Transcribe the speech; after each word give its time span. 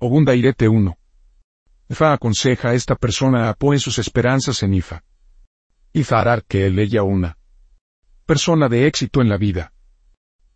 Ogunda 0.00 0.32
Irete 0.32 0.68
1. 0.68 0.96
Ifa 1.88 2.12
aconseja 2.12 2.68
a 2.68 2.74
esta 2.74 2.94
persona 2.94 3.48
apoye 3.48 3.80
sus 3.80 3.98
esperanzas 3.98 4.62
en 4.62 4.74
Ifa. 4.74 5.02
Ifa 5.92 6.20
hará 6.20 6.40
que 6.40 6.66
él 6.66 6.78
ella 6.78 7.02
una 7.02 7.36
persona 8.24 8.68
de 8.68 8.86
éxito 8.86 9.22
en 9.22 9.28
la 9.28 9.36
vida. 9.36 9.72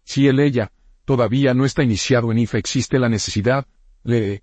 Si 0.05 0.29
él 0.29 0.39
ella 0.39 0.71
todavía 1.05 1.55
no 1.55 1.65
está 1.65 1.83
iniciado 1.83 2.31
en 2.31 2.39
Ifa 2.39 2.59
existe 2.59 3.01
la 3.01 3.09
necesidad, 3.09 3.67
lee, 4.05 4.43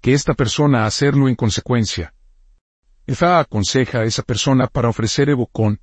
que 0.00 0.12
esta 0.12 0.34
persona 0.34 0.86
hacerlo 0.86 1.28
en 1.28 1.34
consecuencia. 1.34 2.14
Ifa 3.08 3.40
aconseja 3.40 4.00
a 4.00 4.04
esa 4.04 4.22
persona 4.22 4.68
para 4.68 4.90
ofrecer 4.90 5.28
Evo 5.28 5.48
con 5.48 5.80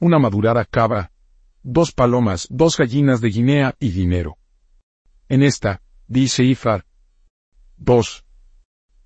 una 0.00 0.18
madurada 0.18 0.64
cabra, 0.64 1.12
dos 1.62 1.92
palomas, 1.92 2.48
dos 2.50 2.76
gallinas 2.76 3.20
de 3.20 3.28
Guinea 3.28 3.76
y 3.78 3.90
dinero. 3.90 4.36
En 5.28 5.44
esta, 5.44 5.80
dice 6.08 6.42
Ifar, 6.42 6.84
2. 7.78 8.24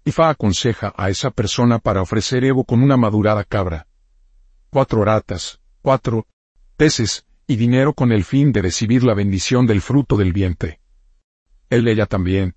Ifa 0.04 0.30
aconseja 0.30 0.94
a 0.96 1.10
esa 1.10 1.30
persona 1.30 1.78
para 1.78 2.02
ofrecer 2.02 2.44
Evo 2.44 2.64
con 2.64 2.82
una 2.82 2.96
madurada 2.96 3.44
cabra. 3.44 3.86
Cuatro 4.70 5.04
ratas, 5.04 5.60
cuatro 5.82 6.26
peces, 6.76 7.26
y 7.46 7.56
dinero 7.56 7.94
con 7.94 8.12
el 8.12 8.24
fin 8.24 8.52
de 8.52 8.62
recibir 8.62 9.02
la 9.02 9.12
bendición 9.12 9.66
del 9.66 9.80
fruto 9.80 10.16
del 10.16 10.32
vientre. 10.32 10.80
Él 11.68 11.88
ella 11.88 12.06
también. 12.06 12.54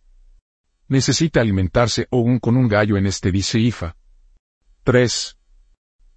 Necesita 0.88 1.42
alimentarse 1.42 2.08
aún 2.12 2.38
con 2.38 2.56
un 2.56 2.68
gallo 2.68 2.96
en 2.96 3.08
este 3.08 3.32
dice 3.32 3.58
Ifa. 3.58 3.96
3. 4.84 5.38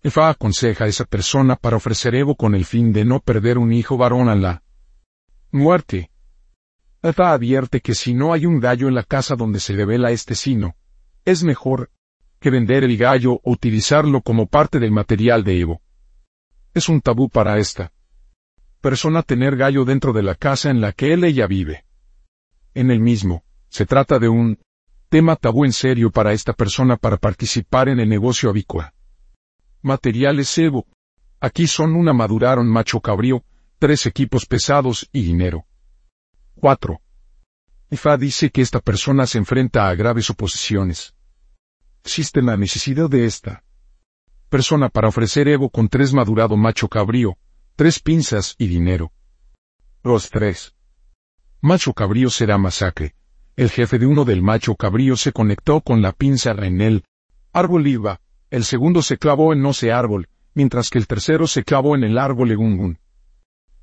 Ifa 0.02 0.28
aconseja 0.28 0.84
a 0.84 0.88
esa 0.88 1.06
persona 1.06 1.56
para 1.56 1.78
ofrecer 1.78 2.14
Evo 2.14 2.36
con 2.36 2.54
el 2.54 2.66
fin 2.66 2.92
de 2.92 3.06
no 3.06 3.20
perder 3.20 3.56
un 3.56 3.72
hijo 3.72 3.96
varón 3.96 4.28
a 4.28 4.34
la 4.34 4.62
muerte. 5.52 6.10
Ifa 7.08 7.32
advierte 7.32 7.80
que 7.80 7.94
si 7.94 8.14
no 8.14 8.32
hay 8.32 8.46
un 8.46 8.58
gallo 8.58 8.88
en 8.88 8.94
la 8.94 9.04
casa 9.04 9.36
donde 9.36 9.60
se 9.60 9.74
revela 9.74 10.10
este 10.10 10.34
sino, 10.34 10.74
es 11.24 11.44
mejor 11.44 11.92
que 12.40 12.50
vender 12.50 12.82
el 12.82 12.96
gallo 12.96 13.34
o 13.44 13.52
utilizarlo 13.52 14.22
como 14.22 14.46
parte 14.46 14.80
del 14.80 14.90
material 14.90 15.44
de 15.44 15.60
Evo. 15.60 15.82
Es 16.74 16.88
un 16.88 17.00
tabú 17.00 17.28
para 17.28 17.58
esta 17.58 17.92
persona 18.80 19.22
tener 19.22 19.56
gallo 19.56 19.84
dentro 19.84 20.12
de 20.12 20.22
la 20.22 20.34
casa 20.34 20.68
en 20.70 20.80
la 20.80 20.92
que 20.92 21.12
él 21.12 21.22
ella 21.22 21.46
vive. 21.46 21.84
En 22.74 22.90
el 22.90 23.00
mismo, 23.00 23.44
se 23.68 23.86
trata 23.86 24.18
de 24.18 24.28
un 24.28 24.58
tema 25.08 25.36
tabú 25.36 25.64
en 25.64 25.72
serio 25.72 26.10
para 26.10 26.32
esta 26.32 26.52
persona 26.54 26.96
para 26.96 27.18
participar 27.18 27.88
en 27.88 28.00
el 28.00 28.08
negocio 28.08 28.50
avícola. 28.50 28.94
Materiales 29.80 30.58
Evo. 30.58 30.86
Aquí 31.38 31.68
son 31.68 31.94
una 31.94 32.12
maduraron 32.12 32.66
macho 32.66 33.00
cabrío, 33.00 33.44
tres 33.78 34.06
equipos 34.06 34.46
pesados 34.46 35.08
y 35.12 35.22
dinero. 35.22 35.66
4. 36.56 37.00
Ifa 37.88 38.16
dice 38.16 38.50
que 38.50 38.62
esta 38.62 38.80
persona 38.80 39.26
se 39.26 39.38
enfrenta 39.38 39.88
a 39.88 39.94
graves 39.94 40.28
oposiciones. 40.28 41.14
Existe 42.02 42.42
la 42.42 42.56
necesidad 42.56 43.08
de 43.08 43.26
esta 43.26 43.62
persona 44.48 44.88
para 44.88 45.08
ofrecer 45.08 45.46
Evo 45.46 45.70
con 45.70 45.88
tres 45.88 46.12
madurado 46.12 46.56
macho 46.56 46.88
cabrío, 46.88 47.36
tres 47.76 48.00
pinzas 48.00 48.56
y 48.58 48.66
dinero. 48.66 49.12
Los 50.02 50.30
tres. 50.30 50.74
Macho 51.60 51.92
cabrío 51.92 52.28
será 52.30 52.58
masacre. 52.58 53.14
El 53.54 53.70
jefe 53.70 53.98
de 53.98 54.06
uno 54.06 54.24
del 54.24 54.42
macho 54.42 54.74
cabrío 54.74 55.16
se 55.16 55.32
conectó 55.32 55.80
con 55.80 56.02
la 56.02 56.12
pinza 56.12 56.50
en 56.50 56.80
el 56.80 57.04
árbol 57.52 57.86
iba, 57.86 58.20
el 58.50 58.64
segundo 58.64 59.00
se 59.00 59.16
clavó 59.16 59.52
en 59.52 59.62
no 59.62 59.72
sé 59.72 59.92
árbol, 59.92 60.28
mientras 60.54 60.90
que 60.90 60.98
el 60.98 61.06
tercero 61.06 61.46
se 61.46 61.62
clavó 61.62 61.94
en 61.94 62.02
el 62.02 62.18
árbol 62.18 62.50
egungun. 62.50 62.98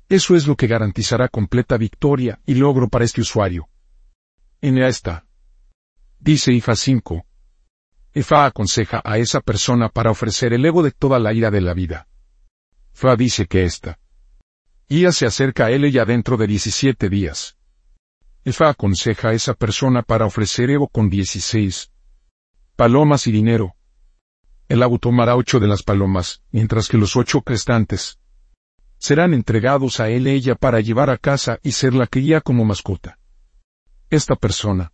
Eso 0.08 0.36
es 0.36 0.46
lo 0.46 0.56
que 0.56 0.66
garantizará 0.66 1.28
completa 1.28 1.78
victoria 1.78 2.40
y 2.44 2.54
logro 2.54 2.88
para 2.88 3.04
este 3.04 3.22
usuario. 3.22 3.68
En 4.66 4.78
esta. 4.78 5.26
Dice 6.18 6.50
IFA 6.50 6.74
5. 6.74 7.26
IFA 8.14 8.46
aconseja 8.46 9.02
a 9.04 9.18
esa 9.18 9.42
persona 9.42 9.90
para 9.90 10.10
ofrecer 10.10 10.54
el 10.54 10.64
ego 10.64 10.82
de 10.82 10.90
toda 10.90 11.18
la 11.18 11.34
ira 11.34 11.50
de 11.50 11.60
la 11.60 11.74
vida. 11.74 12.08
Fa 12.94 13.14
dice 13.14 13.44
que 13.44 13.64
esta. 13.64 13.98
IA 14.88 15.12
se 15.12 15.26
acerca 15.26 15.66
a 15.66 15.70
él 15.70 15.92
ya 15.92 16.06
dentro 16.06 16.38
de 16.38 16.46
17 16.46 17.10
días. 17.10 17.58
Fa 18.46 18.70
aconseja 18.70 19.28
a 19.28 19.32
esa 19.34 19.52
persona 19.52 20.00
para 20.00 20.24
ofrecer 20.24 20.70
Evo 20.70 20.88
con 20.88 21.10
16 21.10 21.90
palomas 22.74 23.26
y 23.26 23.32
dinero. 23.32 23.74
El 24.66 24.82
abu 24.82 24.98
tomará 24.98 25.36
ocho 25.36 25.60
de 25.60 25.66
las 25.66 25.82
palomas, 25.82 26.42
mientras 26.52 26.88
que 26.88 26.96
los 26.96 27.16
ocho 27.16 27.42
restantes 27.44 28.18
serán 28.96 29.34
entregados 29.34 30.00
a 30.00 30.08
él 30.08 30.26
ella 30.26 30.54
para 30.54 30.80
llevar 30.80 31.10
a 31.10 31.18
casa 31.18 31.58
y 31.62 31.72
ser 31.72 31.92
la 31.92 32.06
cría 32.06 32.40
como 32.40 32.64
mascota. 32.64 33.18
Esta 34.10 34.36
persona 34.36 34.92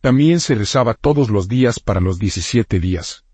también 0.00 0.40
se 0.40 0.54
rezaba 0.54 0.94
todos 0.94 1.30
los 1.30 1.48
días 1.48 1.80
para 1.80 2.00
los 2.00 2.18
17 2.18 2.78
días. 2.78 3.24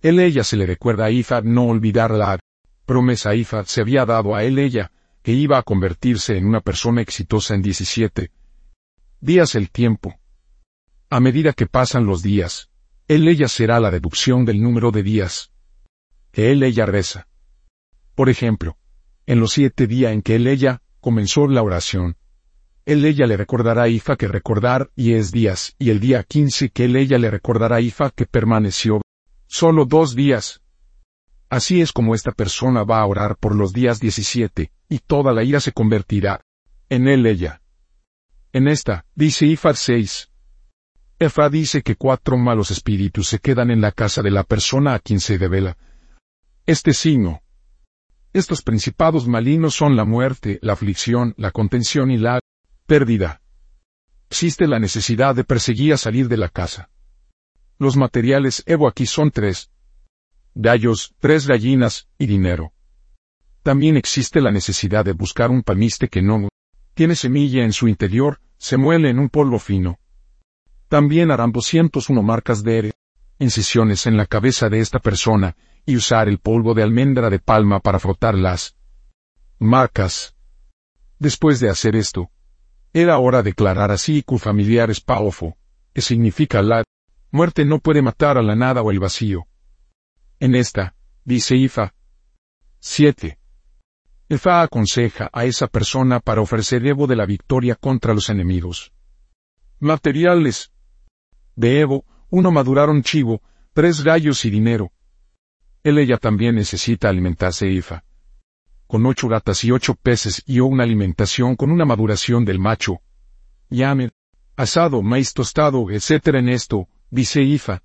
Él 0.00 0.18
ella 0.18 0.42
se 0.42 0.56
le 0.56 0.66
recuerda 0.66 1.04
a 1.04 1.10
Ifa 1.10 1.40
no 1.40 1.66
olvidar 1.66 2.10
la 2.10 2.38
promesa 2.84 3.34
Ifa 3.34 3.64
se 3.64 3.80
había 3.80 4.04
dado 4.04 4.34
a 4.34 4.44
él 4.44 4.58
ella, 4.58 4.90
que 5.22 5.32
iba 5.32 5.56
a 5.56 5.62
convertirse 5.62 6.36
en 6.36 6.46
una 6.46 6.60
persona 6.60 7.00
exitosa 7.00 7.54
en 7.54 7.62
17 7.62 8.30
días 9.20 9.54
el 9.54 9.70
tiempo. 9.70 10.14
A 11.10 11.20
medida 11.20 11.52
que 11.52 11.66
pasan 11.66 12.06
los 12.06 12.22
días, 12.22 12.70
él 13.08 13.28
ella 13.28 13.48
será 13.48 13.80
la 13.80 13.90
deducción 13.90 14.44
del 14.44 14.60
número 14.60 14.90
de 14.90 15.02
días 15.02 15.52
que 16.32 16.50
él 16.50 16.64
ella 16.64 16.84
reza. 16.84 17.28
Por 18.16 18.28
ejemplo, 18.28 18.76
en 19.26 19.38
los 19.38 19.52
siete 19.52 19.86
días 19.86 20.12
en 20.12 20.20
que 20.20 20.34
él 20.34 20.48
ella 20.48 20.82
comenzó 21.00 21.46
la 21.46 21.62
oración, 21.62 22.16
él 22.86 23.04
ella 23.04 23.26
le 23.26 23.36
recordará 23.36 23.84
a 23.84 23.88
Ifa 23.88 24.16
que 24.16 24.28
recordar 24.28 24.90
y 24.94 25.14
es 25.14 25.32
días, 25.32 25.74
y 25.78 25.90
el 25.90 26.00
día 26.00 26.22
quince 26.22 26.70
que 26.70 26.84
él 26.84 26.96
ella 26.96 27.18
le 27.18 27.30
recordará 27.30 27.76
a 27.76 27.80
Ifa 27.80 28.10
que 28.10 28.26
permaneció 28.26 29.00
solo 29.46 29.84
dos 29.84 30.14
días, 30.14 30.60
Así 31.54 31.80
es 31.80 31.92
como 31.92 32.16
esta 32.16 32.32
persona 32.32 32.82
va 32.82 33.00
a 33.00 33.06
orar 33.06 33.36
por 33.36 33.54
los 33.54 33.72
días 33.72 34.00
17, 34.00 34.72
y 34.88 34.98
toda 34.98 35.32
la 35.32 35.44
ira 35.44 35.60
se 35.60 35.70
convertirá 35.70 36.40
en 36.88 37.06
él 37.06 37.26
ella. 37.26 37.62
En 38.52 38.66
esta, 38.66 39.06
dice 39.14 39.46
Ifar 39.46 39.76
6. 39.76 40.30
Efa 41.20 41.48
dice 41.48 41.82
que 41.82 41.94
cuatro 41.94 42.36
malos 42.36 42.72
espíritus 42.72 43.28
se 43.28 43.38
quedan 43.38 43.70
en 43.70 43.80
la 43.80 43.92
casa 43.92 44.20
de 44.20 44.32
la 44.32 44.42
persona 44.42 44.94
a 44.94 44.98
quien 44.98 45.20
se 45.20 45.38
devela. 45.38 45.76
Este 46.66 46.92
signo. 46.92 47.42
Estos 48.32 48.62
principados 48.62 49.28
malignos 49.28 49.76
son 49.76 49.94
la 49.94 50.04
muerte, 50.04 50.58
la 50.60 50.72
aflicción, 50.72 51.34
la 51.36 51.52
contención 51.52 52.10
y 52.10 52.18
la 52.18 52.40
pérdida. 52.86 53.40
Existe 54.30 54.66
la 54.66 54.78
necesidad 54.78 55.34
de 55.34 55.44
perseguir 55.44 55.94
a 55.94 55.96
salir 55.96 56.28
de 56.28 56.36
la 56.36 56.48
casa. 56.48 56.90
Los 57.78 57.96
materiales 57.96 58.62
Evo 58.66 58.88
aquí 58.88 59.06
son 59.06 59.30
tres, 59.30 59.70
gallos, 60.54 61.14
tres 61.18 61.46
gallinas 61.46 62.08
y 62.18 62.26
dinero. 62.26 62.72
También 63.62 63.96
existe 63.96 64.40
la 64.40 64.50
necesidad 64.50 65.04
de 65.04 65.12
buscar 65.12 65.50
un 65.50 65.62
palmiste 65.62 66.08
que 66.08 66.22
no 66.22 66.48
tiene 66.94 67.16
semilla 67.16 67.64
en 67.64 67.72
su 67.72 67.88
interior, 67.88 68.40
se 68.58 68.76
muele 68.76 69.10
en 69.10 69.18
un 69.18 69.28
polvo 69.28 69.58
fino. 69.58 69.98
También 70.88 71.30
harán 71.30 71.50
201 71.50 72.22
marcas 72.22 72.62
de 72.62 72.92
incisiones 73.38 74.06
en 74.06 74.16
la 74.16 74.26
cabeza 74.26 74.68
de 74.68 74.78
esta 74.78 75.00
persona, 75.00 75.56
y 75.86 75.96
usar 75.96 76.28
el 76.28 76.38
polvo 76.38 76.72
de 76.74 76.82
almendra 76.82 77.30
de 77.30 77.40
palma 77.40 77.80
para 77.80 77.98
frotar 77.98 78.34
las 78.34 78.76
marcas. 79.58 80.34
Después 81.18 81.58
de 81.60 81.68
hacer 81.68 81.96
esto, 81.96 82.30
era 82.96 83.18
hora 83.18 83.42
de 83.42 83.50
declarar 83.50 83.90
así 83.90 84.22
cu 84.22 84.38
familiares 84.38 85.00
paofo, 85.00 85.56
que 85.92 86.00
significa 86.00 86.62
la 86.62 86.84
muerte 87.32 87.64
no 87.64 87.80
puede 87.80 88.02
matar 88.02 88.38
a 88.38 88.42
la 88.42 88.54
nada 88.54 88.82
o 88.82 88.92
el 88.92 89.00
vacío. 89.00 89.48
En 90.38 90.54
esta, 90.54 90.94
dice 91.24 91.56
Ifa. 91.56 91.92
7. 92.78 93.36
Ifa 94.28 94.62
aconseja 94.62 95.28
a 95.32 95.44
esa 95.44 95.66
persona 95.66 96.20
para 96.20 96.40
ofrecer 96.40 96.86
Evo 96.86 97.08
de 97.08 97.16
la 97.16 97.26
victoria 97.26 97.74
contra 97.74 98.14
los 98.14 98.30
enemigos. 98.30 98.92
Materiales. 99.80 100.72
De 101.56 101.80
Evo, 101.80 102.04
uno 102.30 102.52
maduraron 102.52 103.02
chivo, 103.02 103.42
tres 103.72 104.04
gallos 104.04 104.44
y 104.44 104.50
dinero. 104.50 104.92
Él 105.82 105.98
ella 105.98 106.18
también 106.18 106.54
necesita 106.54 107.08
alimentarse 107.08 107.66
Ifa. 107.66 108.04
Con 108.86 109.06
ocho 109.06 109.28
gatas 109.28 109.64
y 109.64 109.70
ocho 109.70 109.94
peces 109.94 110.42
y 110.46 110.60
o 110.60 110.66
una 110.66 110.84
alimentación 110.84 111.56
con 111.56 111.70
una 111.70 111.84
maduración 111.84 112.44
del 112.44 112.58
macho. 112.58 113.00
Llame, 113.70 114.10
asado, 114.56 115.02
maíz 115.02 115.32
tostado, 115.32 115.90
etc. 115.90 116.34
en 116.34 116.48
esto, 116.48 116.88
dice 117.10 117.42
Ifa. 117.42 117.82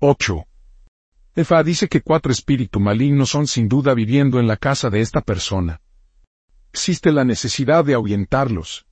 8. 0.00 0.46
Efa 1.36 1.62
dice 1.62 1.88
que 1.88 2.00
cuatro 2.00 2.32
espíritus 2.32 2.82
malignos 2.82 3.30
son 3.30 3.46
sin 3.46 3.68
duda 3.68 3.94
viviendo 3.94 4.40
en 4.40 4.46
la 4.46 4.56
casa 4.56 4.90
de 4.90 5.00
esta 5.00 5.20
persona. 5.20 5.80
Existe 6.72 7.12
la 7.12 7.24
necesidad 7.24 7.84
de 7.84 7.94
ahuyentarlos. 7.94 8.86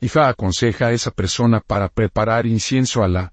Ifa 0.00 0.28
aconseja 0.28 0.86
a 0.86 0.92
esa 0.92 1.10
persona 1.10 1.60
para 1.60 1.88
preparar 1.88 2.46
incienso 2.46 3.02
a 3.02 3.08
la 3.08 3.32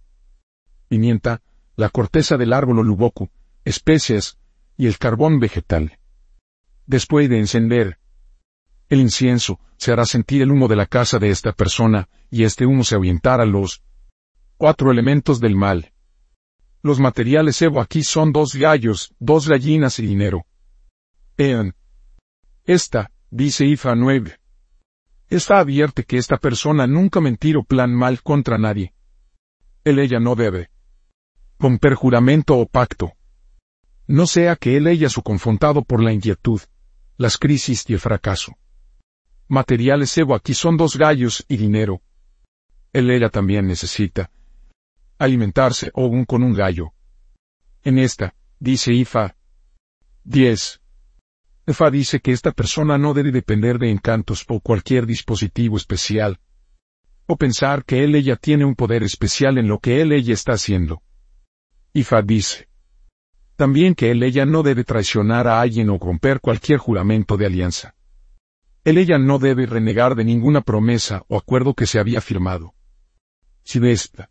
pimienta, 0.87 1.41
la 1.75 1.89
corteza 1.89 2.37
del 2.37 2.53
árbol 2.53 2.79
oluboku, 2.79 3.29
especias 3.63 4.37
y 4.77 4.87
el 4.87 4.97
carbón 4.97 5.39
vegetal. 5.39 5.99
Después 6.87 7.29
de 7.29 7.39
encender 7.39 7.97
el 8.87 8.99
incienso, 8.99 9.59
se 9.77 9.91
hará 9.91 10.05
sentir 10.05 10.41
el 10.41 10.51
humo 10.51 10.67
de 10.67 10.75
la 10.75 10.85
casa 10.85 11.17
de 11.17 11.29
esta 11.29 11.51
persona, 11.51 12.07
y 12.29 12.43
este 12.43 12.65
humo 12.65 12.83
se 12.83 12.95
ahuyentará 12.95 13.45
los 13.45 13.81
Cuatro 14.57 14.89
elementos 14.89 15.41
del 15.41 15.53
mal. 15.53 15.91
Los 16.81 17.01
materiales 17.01 17.61
Evo 17.61 17.81
aquí 17.81 18.03
son 18.03 18.31
dos 18.31 18.55
gallos, 18.55 19.13
dos 19.19 19.49
gallinas 19.49 19.99
y 19.99 20.05
dinero. 20.07 20.45
Ean. 21.35 21.75
Esta, 22.63 23.11
dice 23.29 23.65
Ifa 23.65 23.95
9. 23.95 24.39
Esta 25.27 25.59
advierte 25.59 26.05
que 26.05 26.17
esta 26.17 26.37
persona 26.37 26.87
nunca 26.87 27.19
mentir 27.19 27.57
o 27.57 27.63
plan 27.63 27.93
mal 27.93 28.23
contra 28.23 28.57
nadie. 28.57 28.93
Él 29.83 29.99
ella 29.99 30.21
no 30.21 30.35
debe. 30.35 30.69
Con 31.57 31.77
perjuramento 31.77 32.57
o 32.57 32.65
pacto. 32.65 33.11
No 34.07 34.25
sea 34.25 34.55
que 34.55 34.77
él 34.77 34.87
ella 34.87 35.09
su 35.09 35.21
confrontado 35.21 35.83
por 35.83 36.01
la 36.01 36.13
inquietud, 36.13 36.61
las 37.17 37.37
crisis 37.37 37.85
y 37.89 37.93
el 37.93 37.99
fracaso. 37.99 38.57
Materiales 39.47 40.17
Evo 40.17 40.35
aquí 40.35 40.53
son 40.53 40.75
dos 40.75 40.97
gallos 40.97 41.45
y 41.47 41.57
dinero. 41.57 42.01
Él 42.91 43.09
ella 43.11 43.29
también 43.29 43.67
necesita, 43.67 44.31
alimentarse 45.17 45.91
o 45.93 46.07
un 46.07 46.25
con 46.25 46.43
un 46.43 46.53
gallo. 46.53 46.93
En 47.83 47.99
esta, 47.99 48.35
dice 48.59 48.93
Ifa. 48.93 49.35
10. 50.23 50.81
Ifa 51.67 51.91
dice 51.91 52.19
que 52.19 52.31
esta 52.31 52.51
persona 52.51 52.97
no 52.97 53.13
debe 53.13 53.31
depender 53.31 53.77
de 53.77 53.91
encantos 53.91 54.43
o 54.47 54.59
cualquier 54.59 55.05
dispositivo 55.05 55.77
especial. 55.77 56.39
O 57.27 57.37
pensar 57.37 57.85
que 57.85 58.03
él 58.03 58.15
ella 58.15 58.35
tiene 58.35 58.65
un 58.65 58.75
poder 58.75 59.03
especial 59.03 59.57
en 59.57 59.67
lo 59.67 59.79
que 59.79 60.01
él 60.01 60.11
ella 60.11 60.33
está 60.33 60.53
haciendo. 60.53 61.01
Ifa 61.93 62.21
dice. 62.21 62.67
También 63.55 63.95
que 63.95 64.11
él 64.11 64.21
ella 64.23 64.45
no 64.45 64.63
debe 64.63 64.83
traicionar 64.83 65.47
a 65.47 65.61
alguien 65.61 65.89
o 65.89 65.97
romper 65.97 66.41
cualquier 66.41 66.77
juramento 66.77 67.37
de 67.37 67.45
alianza. 67.45 67.95
Él 68.83 68.97
ella 68.97 69.17
no 69.17 69.39
debe 69.39 69.65
renegar 69.65 70.15
de 70.15 70.25
ninguna 70.25 70.61
promesa 70.61 71.23
o 71.27 71.37
acuerdo 71.37 71.73
que 71.73 71.87
se 71.87 71.97
había 71.97 72.21
firmado. 72.21 72.75
Si 73.63 73.79
de 73.79 73.91
esta 73.91 74.29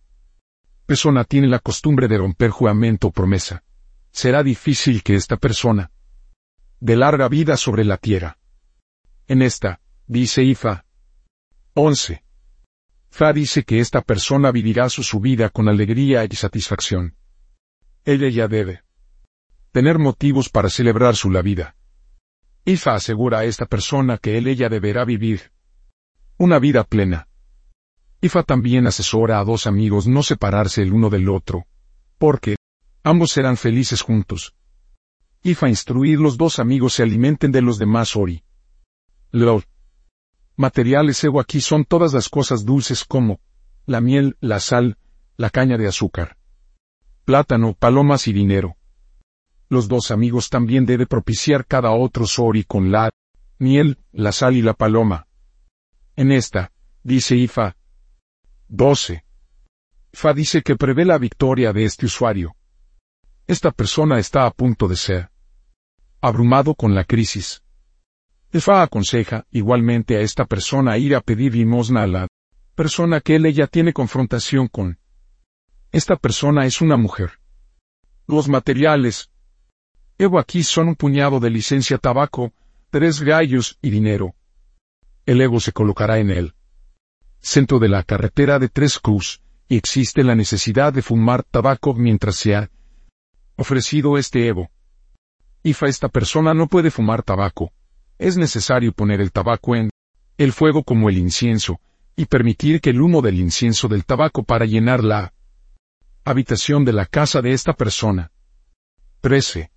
persona 0.87 1.25
tiene 1.25 1.49
la 1.49 1.59
costumbre 1.59 2.07
de 2.07 2.19
romper 2.19 2.51
juramento 2.51 3.09
o 3.09 3.13
promesa, 3.13 3.65
será 4.13 4.43
difícil 4.43 5.03
que 5.03 5.15
esta 5.15 5.39
persona 5.39 5.91
de 6.79 6.97
larga 6.97 7.29
vida 7.29 7.57
sobre 7.57 7.85
la 7.85 7.97
tierra. 7.97 8.39
En 9.27 9.41
esta, 9.41 9.81
dice 10.07 10.43
Ifa. 10.45 10.85
11. 11.73 12.23
Fa 13.09 13.33
dice 13.33 13.65
que 13.65 13.81
esta 13.81 14.03
persona 14.03 14.53
vivirá 14.53 14.91
su, 14.91 15.03
su 15.03 15.19
vida 15.19 15.49
con 15.49 15.69
alegría 15.69 16.25
y 16.25 16.37
satisfacción. 16.37 17.17
Ella 18.05 18.29
ya 18.29 18.49
debe 18.49 18.85
tener 19.75 19.99
motivos 19.99 20.49
para 20.51 20.71
celebrar 20.71 21.17
su 21.17 21.33
la 21.33 21.43
vida. 21.43 21.75
Ifa 22.65 22.95
asegura 22.95 23.41
a 23.41 23.45
esta 23.45 23.67
persona 23.67 24.19
que 24.19 24.39
él 24.39 24.47
ella 24.47 24.69
deberá 24.69 25.05
vivir 25.05 25.51
una 26.37 26.61
vida 26.61 26.85
plena, 26.85 27.27
Ifa 28.21 28.45
también 28.45 28.87
asesora 28.87 29.41
a 29.41 29.45
dos 29.45 29.67
amigos 29.67 30.07
no 30.07 30.23
separarse 30.23 30.81
el 30.81 30.93
uno 30.93 31.11
del 31.11 31.29
otro, 31.29 31.67
porque 32.19 32.55
ambos 33.03 33.33
serán 33.33 33.57
felices 33.57 34.01
juntos. 34.01 34.55
Ifa 35.43 35.69
instruir 35.69 36.21
los 36.21 36.37
dos 36.37 36.61
amigos 36.61 36.95
se 36.95 37.03
alimenten 37.03 37.51
de 37.51 37.61
los 37.61 37.77
demás 37.77 38.15
Ori. 38.15 38.45
LOL. 39.33 39.65
Materiales 40.55 41.25
Evo 41.25 41.41
aquí 41.41 41.61
son 41.61 41.85
todas 41.85 42.15
las 42.15 42.29
cosas 42.29 42.65
dulces 42.65 43.05
como 43.05 43.41
la 43.87 44.01
miel, 44.01 44.37
la 44.41 44.61
sal, 44.61 44.99
la 45.37 45.51
caña 45.51 45.77
de 45.77 45.89
azúcar, 45.89 46.37
plátano, 47.25 47.75
palomas 47.75 48.29
y 48.29 48.33
dinero. 48.33 48.77
Los 49.75 49.89
dos 49.89 50.13
amigos 50.13 50.51
también 50.51 50.87
debe 50.87 51.05
propiciar 51.05 51.67
cada 51.67 51.91
otro 51.91 52.29
Sori 52.29 52.63
con 52.63 52.93
la 52.93 53.11
miel, 53.59 53.99
la 54.13 54.31
sal 54.31 54.55
y 54.55 54.63
la 54.63 54.73
paloma. 54.73 55.27
En 56.15 56.31
esta, 56.31 56.71
dice 57.03 57.35
Ifa, 57.35 57.77
12. 58.69 59.25
Fa 60.13 60.33
dice 60.33 60.63
que 60.63 60.77
prevé 60.77 61.05
la 61.05 61.19
victoria 61.19 61.73
de 61.73 61.87
este 61.87 62.07
usuario. 62.07 62.55
Esta 63.49 63.73
persona 63.73 64.21
está 64.21 64.47
a 64.47 64.53
punto 64.53 64.87
de 64.87 64.95
ser 64.95 65.31
abrumado 66.21 66.77
con 66.77 66.95
la 66.95 67.03
crisis. 67.03 67.61
Fa 68.53 68.81
aconseja 68.81 69.45
igualmente 69.51 70.17
a 70.17 70.21
esta 70.21 70.45
persona 70.45 70.99
ir 70.99 71.17
a 71.17 71.21
pedir 71.21 71.57
limosna 71.57 72.05
a 72.05 72.07
la 72.07 72.29
persona 72.77 73.21
que 73.21 73.35
él 73.35 73.47
ella 73.47 73.67
tiene 73.67 73.93
confrontación 73.93 74.69
con. 74.69 75.01
Esta 75.91 76.15
persona 76.15 76.65
es 76.65 76.81
una 76.81 76.97
mujer. 76.97 77.41
Los 78.29 78.49
materiales. 78.49 79.33
Evo 80.19 80.39
aquí 80.39 80.63
son 80.63 80.89
un 80.89 80.95
puñado 80.95 81.41
de 81.41 81.51
licencia 81.51 81.99
tabaco, 81.99 82.53
tres 82.91 83.21
gallos 83.21 83.79
y 83.83 83.91
dinero. 83.91 84.35
El 85.27 85.41
ego 85.41 85.61
se 85.61 85.73
colocará 85.73 86.19
en 86.19 86.31
él 86.31 86.55
centro 87.45 87.79
de 87.79 87.89
la 87.89 88.03
carretera 88.03 88.59
de 88.59 88.69
Tres 88.69 88.99
Cruz, 88.99 89.43
y 89.69 89.77
existe 89.77 90.25
la 90.25 90.35
necesidad 90.35 90.93
de 90.93 91.03
fumar 91.03 91.43
tabaco 91.43 91.95
mientras 91.95 92.37
se 92.37 92.57
ha 92.57 92.71
ofrecido 93.57 94.17
este 94.17 94.49
Evo. 94.49 94.71
Ifa 95.63 95.87
esta 95.87 96.09
persona 96.09 96.55
no 96.55 96.67
puede 96.69 96.91
fumar 96.91 97.23
tabaco. 97.23 97.73
Es 98.19 98.37
necesario 98.37 98.93
poner 98.93 99.21
el 99.21 99.31
tabaco 99.31 99.77
en 99.77 99.91
el 100.39 100.53
fuego 100.53 100.83
como 100.83 101.09
el 101.09 101.19
incienso, 101.19 101.81
y 102.17 102.27
permitir 102.27 102.81
que 102.81 102.91
el 102.91 103.01
humo 103.01 103.23
del 103.23 103.39
incienso 103.39 103.89
del 103.89 104.05
tabaco 104.05 104.43
para 104.43 104.65
llenar 104.65 105.05
la 105.05 105.35
habitación 106.25 106.85
de 106.85 106.93
la 106.93 107.07
casa 107.07 107.43
de 107.43 107.53
esta 107.53 107.75
persona. 107.75 108.33
13. 109.21 109.71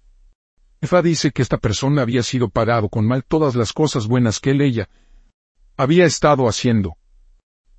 Ifa 0.81 1.01
dice 1.01 1.31
que 1.31 1.41
esta 1.41 1.57
persona 1.57 2.03
había 2.03 2.23
sido 2.23 2.49
pagado 2.49 2.89
con 2.89 3.05
mal 3.07 3.23
todas 3.23 3.55
las 3.55 3.73
cosas 3.73 4.07
buenas 4.07 4.39
que 4.39 4.51
él 4.51 4.61
ella 4.61 4.89
había 5.75 6.05
estado 6.05 6.47
haciendo 6.47 6.97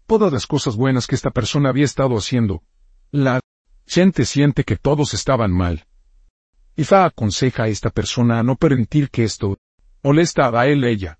todas 0.08 0.32
las 0.32 0.46
cosas 0.46 0.74
buenas 0.74 1.06
que 1.06 1.14
esta 1.14 1.30
persona 1.30 1.68
había 1.68 1.84
estado 1.84 2.16
haciendo. 2.16 2.62
La 3.10 3.40
gente 3.86 4.24
siente 4.24 4.64
que 4.64 4.76
todos 4.76 5.12
estaban 5.12 5.52
mal. 5.52 5.86
Ifa 6.76 7.04
aconseja 7.04 7.64
a 7.64 7.68
esta 7.68 7.90
persona 7.90 8.38
a 8.38 8.42
no 8.42 8.56
permitir 8.56 9.10
que 9.10 9.24
esto 9.24 9.58
molesta 10.02 10.48
a 10.48 10.66
él 10.66 10.84
ella. 10.84 11.18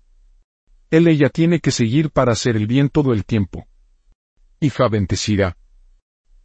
Él 0.89 1.07
ella 1.07 1.29
tiene 1.29 1.59
que 1.59 1.69
seguir 1.69 2.09
para 2.09 2.31
hacer 2.31 2.55
el 2.55 2.65
bien 2.65 2.89
todo 2.89 3.13
el 3.13 3.25
tiempo. 3.25 3.67
Ifa 4.59 4.87
bendecirá 4.87 5.55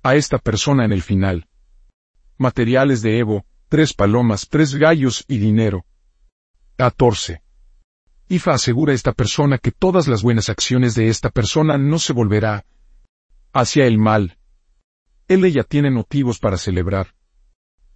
a 0.03 0.15
esta 0.17 0.37
persona 0.37 0.85
en 0.85 0.93
el 0.93 1.01
final. 1.01 1.49
Materiales 2.37 3.01
de 3.01 3.21
Evo, 3.21 3.47
tres 3.75 3.93
palomas, 3.93 4.49
tres 4.49 4.77
gallos 4.77 5.25
y 5.27 5.39
dinero. 5.39 5.85
14. 6.77 7.43
Ifa 8.29 8.53
asegura 8.53 8.93
a 8.93 8.95
esta 8.95 9.13
persona 9.13 9.59
que 9.59 9.73
todas 9.73 10.07
las 10.07 10.23
buenas 10.23 10.49
acciones 10.49 10.95
de 10.95 11.09
esta 11.09 11.29
persona 11.29 11.77
no 11.77 11.99
se 11.99 12.13
volverá 12.13 12.67
hacia 13.53 13.87
el 13.87 13.99
mal. 13.99 14.39
Él 15.27 15.45
ella 15.45 15.65
tiene 15.65 15.91
motivos 15.91 16.39
para 16.39 16.57
celebrar. 16.57 17.17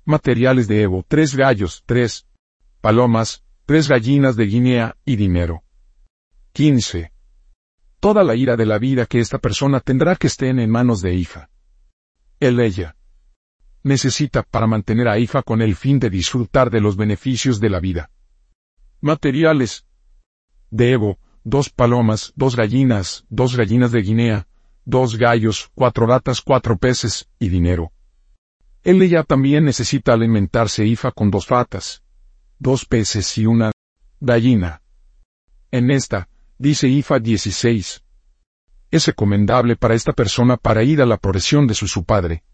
Materiales 0.04 0.66
de 0.66 0.82
Evo, 0.82 1.04
tres 1.06 1.36
gallos, 1.36 1.84
tres 1.86 2.26
palomas, 2.80 3.44
tres 3.64 3.86
gallinas 3.86 4.34
de 4.34 4.46
Guinea 4.46 4.96
y 5.04 5.14
dinero. 5.14 5.62
15. 6.54 7.12
Toda 8.00 8.24
la 8.24 8.34
ira 8.34 8.56
de 8.56 8.66
la 8.66 8.80
vida 8.80 9.06
que 9.06 9.20
esta 9.20 9.38
persona 9.38 9.78
tendrá 9.78 10.16
que 10.16 10.26
estén 10.26 10.58
en 10.58 10.70
manos 10.70 11.02
de 11.02 11.14
Ifa. 11.14 11.50
Él 12.40 12.58
ella 12.58 12.96
necesita 13.88 14.42
para 14.42 14.66
mantener 14.66 15.08
a 15.08 15.18
Ifa 15.18 15.42
con 15.42 15.62
el 15.62 15.74
fin 15.74 15.98
de 15.98 16.10
disfrutar 16.10 16.70
de 16.70 16.80
los 16.80 16.96
beneficios 16.96 17.58
de 17.58 17.70
la 17.70 17.80
vida. 17.80 18.10
Materiales, 19.00 19.84
de 20.70 20.92
Evo, 20.92 21.18
dos 21.44 21.70
palomas, 21.70 22.32
dos 22.36 22.54
gallinas, 22.54 23.24
dos 23.28 23.56
gallinas 23.56 23.90
de 23.90 24.02
Guinea, 24.02 24.48
dos 24.84 25.16
gallos, 25.16 25.70
cuatro 25.74 26.06
ratas, 26.06 26.40
cuatro 26.40 26.76
peces, 26.78 27.28
y 27.38 27.48
dinero. 27.48 27.92
Él 28.84 29.06
ya 29.08 29.22
también 29.22 29.64
necesita 29.64 30.12
alimentarse 30.12 30.86
IFA 30.86 31.12
con 31.12 31.30
dos 31.30 31.48
ratas, 31.48 32.02
dos 32.58 32.84
peces 32.84 33.36
y 33.38 33.46
una 33.46 33.72
gallina. 34.20 34.82
En 35.70 35.90
esta, 35.90 36.28
dice 36.58 36.88
IFA 36.88 37.18
16. 37.18 38.02
Es 38.90 39.06
recomendable 39.06 39.76
para 39.76 39.94
esta 39.94 40.12
persona 40.12 40.56
para 40.56 40.82
ir 40.82 41.02
a 41.02 41.06
la 41.06 41.18
progresión 41.18 41.66
de 41.66 41.74
su, 41.74 41.86
su 41.86 42.04
padre, 42.04 42.44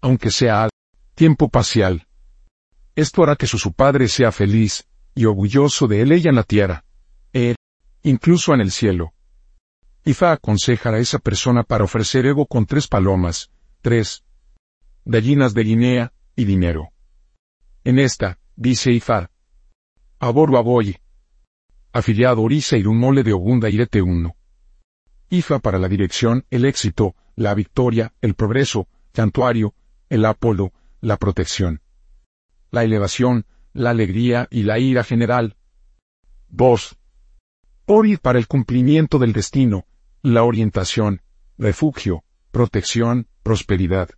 aunque 0.00 0.30
sea 0.30 0.68
tiempo 1.14 1.48
parcial. 1.48 2.06
Esto 2.96 3.22
hará 3.22 3.36
que 3.36 3.46
su, 3.46 3.58
su 3.58 3.72
padre 3.72 4.08
sea 4.08 4.32
feliz 4.32 4.86
y 5.14 5.24
orgulloso 5.24 5.86
de 5.86 6.02
él 6.02 6.12
ella 6.12 6.30
en 6.30 6.36
la 6.36 6.42
tierra 6.44 6.84
incluso 8.04 8.54
en 8.54 8.60
el 8.60 8.70
cielo. 8.70 9.14
Ifa 10.04 10.32
aconseja 10.32 10.90
a 10.90 10.98
esa 10.98 11.18
persona 11.18 11.64
para 11.64 11.84
ofrecer 11.84 12.26
ego 12.26 12.46
con 12.46 12.66
tres 12.66 12.86
palomas, 12.86 13.50
tres 13.80 14.22
gallinas 15.04 15.54
de 15.54 15.64
Guinea, 15.64 16.12
y 16.36 16.44
dinero. 16.44 16.90
En 17.84 17.98
esta, 17.98 18.38
dice 18.56 18.92
Ifa, 18.92 19.30
Aboru 20.18 20.56
Aboy, 20.56 20.98
afiliado 21.92 22.42
Orisa 22.42 22.76
y 22.76 22.84
un 22.84 22.98
mole 22.98 23.22
de 23.22 23.32
Ogunda 23.32 23.70
Irete 23.70 24.02
uno. 24.02 24.36
Ifa 25.30 25.60
para 25.60 25.78
la 25.78 25.88
dirección, 25.88 26.44
el 26.50 26.64
éxito, 26.64 27.14
la 27.36 27.54
victoria, 27.54 28.12
el 28.20 28.34
progreso, 28.34 28.88
santuario, 29.14 29.74
el 30.10 30.24
apolo, 30.24 30.72
la 31.04 31.18
protección. 31.18 31.82
La 32.70 32.82
elevación, 32.82 33.44
la 33.74 33.90
alegría 33.90 34.48
y 34.50 34.62
la 34.62 34.78
ira 34.78 35.04
general. 35.04 35.56
Voz, 36.48 36.96
Ori 37.84 38.16
para 38.16 38.38
el 38.38 38.48
cumplimiento 38.48 39.18
del 39.18 39.34
destino, 39.34 39.84
la 40.22 40.44
orientación, 40.44 41.20
refugio, 41.58 42.24
protección, 42.50 43.28
prosperidad. 43.42 44.08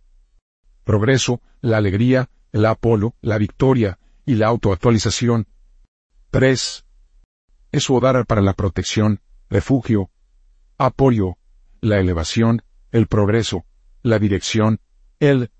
Progreso, 0.85 1.41
la 1.59 1.75
alegría, 1.75 2.29
el 2.53 2.65
apolo, 2.65 3.15
la 3.19 3.37
victoria, 3.37 3.99
y 4.25 4.35
la 4.35 4.47
autoactualización. 4.47 5.47
3. 6.31 6.85
Es 7.73 7.87
dar 8.01 8.25
para 8.25 8.41
la 8.41 8.53
protección, 8.53 9.19
refugio, 9.49 10.09
apoyo, 10.77 11.37
la 11.81 11.99
elevación, 11.99 12.61
el 12.93 13.07
progreso, 13.07 13.65
la 14.03 14.19
dirección, 14.19 14.79
el 15.19 15.51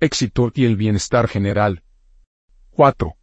éxito 0.00 0.52
y 0.54 0.64
el 0.64 0.76
bienestar 0.76 1.28
general. 1.28 1.82
4. 2.70 3.16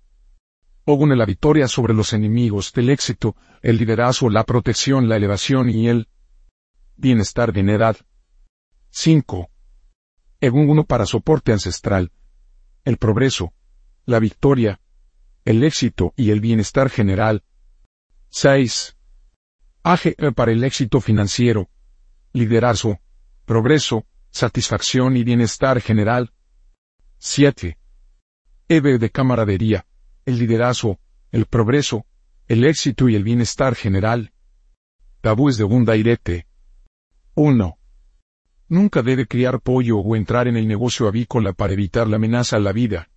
Ogune 0.86 1.16
la 1.16 1.26
victoria 1.26 1.68
sobre 1.68 1.94
los 1.94 2.14
enemigos 2.14 2.74
del 2.74 2.90
éxito, 2.90 3.36
el 3.62 3.78
liderazgo, 3.78 4.30
la 4.30 4.44
protección, 4.44 5.08
la 5.08 5.16
elevación 5.16 5.70
y 5.70 5.88
el 5.88 6.08
bienestar 6.96 7.54
general. 7.54 7.98
5. 8.90 9.50
Egun 10.42 10.70
uno 10.70 10.84
para 10.84 11.06
soporte 11.06 11.54
ancestral, 11.54 12.12
el 12.84 12.98
progreso, 12.98 13.54
la 14.06 14.20
victoria, 14.20 14.82
el 15.46 15.64
éxito 15.64 16.14
y 16.18 16.32
el 16.32 16.42
bienestar 16.42 16.90
general. 16.90 17.44
6. 18.30 18.98
AGE 19.84 20.16
para 20.36 20.52
el 20.52 20.64
éxito 20.64 21.00
financiero, 21.02 21.70
liderazgo, 22.34 23.00
progreso, 23.46 24.06
satisfacción 24.32 25.16
y 25.16 25.24
bienestar 25.24 25.80
general. 25.82 26.34
7. 27.26 27.78
EVE 28.68 28.98
de 28.98 29.10
camaradería, 29.10 29.86
el 30.26 30.40
liderazgo, 30.40 31.00
el 31.32 31.46
progreso, 31.46 32.06
el 32.50 32.66
éxito 32.66 33.08
y 33.08 33.16
el 33.16 33.24
bienestar 33.24 33.76
general. 33.76 34.34
Tabúes 35.22 35.56
de 35.56 35.64
Gundairete. 35.64 36.48
1. 37.36 37.78
Nunca 38.68 39.02
debe 39.02 39.26
criar 39.26 39.62
pollo 39.62 40.00
o 40.00 40.18
entrar 40.18 40.50
en 40.50 40.58
el 40.58 40.68
negocio 40.68 41.08
avícola 41.08 41.54
para 41.54 41.72
evitar 41.72 42.10
la 42.10 42.18
amenaza 42.18 42.58
a 42.58 42.60
la 42.60 42.74
vida. 42.74 43.10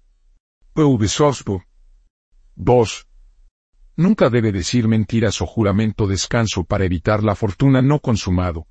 2. 2.55 3.09
Nunca 3.97 4.31
debe 4.31 4.53
decir 4.53 4.87
mentiras 4.87 5.43
o 5.43 5.47
juramento 5.47 6.07
descanso 6.07 6.63
para 6.63 6.85
evitar 6.85 7.25
la 7.25 7.35
fortuna 7.35 7.83
no 7.83 7.99
consumado. 7.99 8.69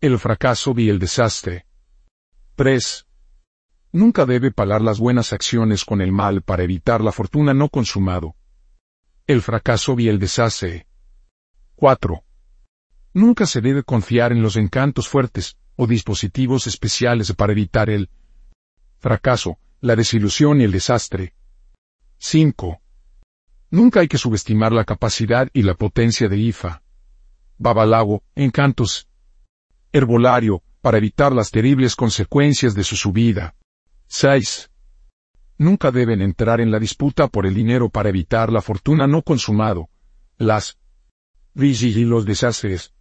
El 0.00 0.18
fracaso 0.18 0.72
y 0.78 0.88
el 0.88 0.98
desastre. 0.98 1.66
3. 2.56 3.07
Nunca 3.92 4.26
debe 4.26 4.50
pagar 4.50 4.82
las 4.82 4.98
buenas 4.98 5.32
acciones 5.32 5.84
con 5.84 6.02
el 6.02 6.12
mal 6.12 6.42
para 6.42 6.62
evitar 6.62 7.00
la 7.00 7.10
fortuna 7.10 7.54
no 7.54 7.70
consumado. 7.70 8.36
El 9.26 9.40
fracaso 9.40 9.98
y 9.98 10.08
el 10.08 10.18
desastre. 10.18 10.86
4. 11.76 12.22
Nunca 13.14 13.46
se 13.46 13.60
debe 13.62 13.82
confiar 13.82 14.32
en 14.32 14.42
los 14.42 14.56
encantos 14.56 15.08
fuertes 15.08 15.56
o 15.76 15.86
dispositivos 15.86 16.66
especiales 16.66 17.32
para 17.32 17.52
evitar 17.52 17.88
el 17.88 18.10
fracaso, 18.98 19.58
la 19.80 19.96
desilusión 19.96 20.60
y 20.60 20.64
el 20.64 20.72
desastre. 20.72 21.34
5. 22.18 22.80
Nunca 23.70 24.00
hay 24.00 24.08
que 24.08 24.18
subestimar 24.18 24.72
la 24.72 24.84
capacidad 24.84 25.48
y 25.52 25.62
la 25.62 25.74
potencia 25.74 26.28
de 26.28 26.36
IFA. 26.36 26.82
Babalago, 27.56 28.22
encantos. 28.34 29.08
Herbolario, 29.92 30.62
para 30.82 30.98
evitar 30.98 31.32
las 31.32 31.50
terribles 31.50 31.96
consecuencias 31.96 32.74
de 32.74 32.84
su 32.84 32.96
subida. 32.96 33.54
6. 34.08 34.70
Nunca 35.58 35.90
deben 35.90 36.22
entrar 36.22 36.60
en 36.60 36.70
la 36.70 36.78
disputa 36.78 37.28
por 37.28 37.46
el 37.46 37.54
dinero 37.54 37.90
para 37.90 38.08
evitar 38.08 38.50
la 38.50 38.62
fortuna 38.62 39.06
no 39.06 39.22
consumado, 39.22 39.90
las 40.38 40.78
crisis 41.54 41.96
y 41.96 42.04
los 42.04 42.24
desastres. 42.24 42.94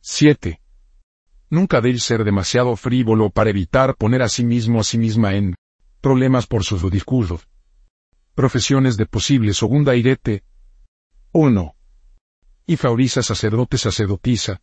7. 0.00 0.60
Nunca 1.50 1.80
debe 1.82 1.98
ser 1.98 2.24
demasiado 2.24 2.74
frívolo 2.76 3.28
para 3.28 3.50
evitar 3.50 3.94
poner 3.96 4.22
a 4.22 4.28
sí 4.28 4.42
mismo 4.44 4.80
a 4.80 4.84
sí 4.84 4.96
misma 4.96 5.34
en 5.34 5.54
problemas 6.00 6.46
por 6.46 6.64
sus 6.64 6.90
discursos. 6.90 7.46
Profesiones 8.34 8.96
de 8.96 9.04
posible 9.04 9.52
segunda 9.52 9.94
irete. 9.94 10.44
1. 11.32 11.74
Ifauriza 12.66 13.22
sacerdote 13.22 13.76
sacerdotisa. 13.76 14.62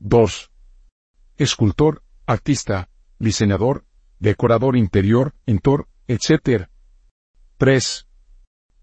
2. 0.00 0.50
Escultor, 1.36 2.02
artista, 2.26 2.88
diseñador, 3.18 3.84
decorador 4.22 4.76
interior, 4.76 5.34
entor, 5.46 5.88
etc. 6.06 6.68
3. 7.58 8.06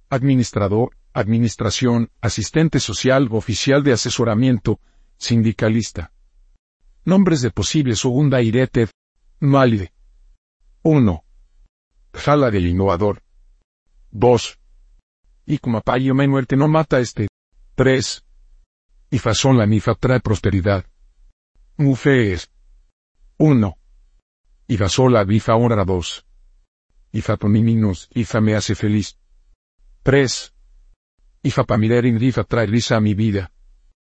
Administrador, 0.09 0.97
administración, 1.13 2.11
asistente 2.19 2.81
social, 2.81 3.29
oficial 3.31 3.83
de 3.83 3.93
asesoramiento, 3.93 4.81
sindicalista. 5.17 6.11
Nombres 7.05 7.41
de 7.41 7.51
posible 7.51 7.95
segunda 7.95 8.41
irete. 8.41 8.89
Malide. 9.39 9.93
1. 10.83 11.23
Jala 12.13 12.51
del 12.51 12.67
innovador. 12.67 13.23
2. 14.11 14.59
Y 15.45 15.59
como 15.59 15.79
payo 15.81 16.13
muerte 16.15 16.57
no 16.57 16.67
mata 16.67 16.99
este. 16.99 17.29
3. 17.75 18.25
Y 19.11 19.19
fasón 19.19 19.57
la 19.57 19.65
nifa 19.65 19.95
trae 19.95 20.19
prosperidad. 20.19 20.85
Mufees. 21.77 22.51
1. 23.37 23.77
Va 24.77 24.89
sola 24.89 25.23
bifa 25.23 25.55
hora 25.55 25.83
dos. 25.83 26.25
Y 27.11 27.21
fa 27.21 27.37
por 27.37 27.49
y 27.55 28.23
fa 28.23 28.41
me 28.41 28.55
hace 28.55 28.75
feliz. 28.75 29.17
3. 30.03 30.53
Y 31.43 31.51
fa 31.51 31.63
pa 31.63 31.77
mirar 31.77 32.05
in 32.05 32.19
rifa 32.19 32.43
trae 32.43 32.67
risa 32.67 32.97
a 32.97 33.01
mi 33.01 33.13
vida. 33.13 33.51